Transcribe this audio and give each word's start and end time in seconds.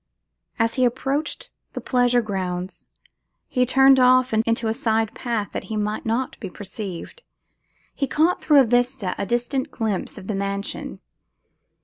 As 0.57 0.73
he 0.73 0.83
approached 0.83 1.51
the 1.73 1.79
pleasure 1.79 2.23
grounds, 2.23 2.85
he 3.47 3.67
turned 3.67 3.99
off 3.99 4.33
into 4.33 4.67
a 4.67 4.73
side 4.73 5.13
path 5.13 5.49
that 5.51 5.65
he 5.65 5.77
might 5.77 6.07
not 6.07 6.39
be 6.39 6.49
perceived; 6.49 7.21
he 7.93 8.07
caught, 8.07 8.41
through 8.43 8.61
a 8.61 8.65
vista, 8.65 9.13
a 9.19 9.27
distant 9.27 9.69
glimpse 9.69 10.17
of 10.17 10.25
the 10.25 10.33
mansion. 10.33 11.01